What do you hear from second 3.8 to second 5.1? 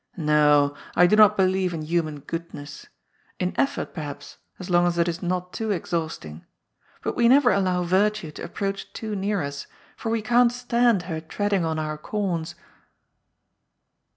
perhaps, as long as it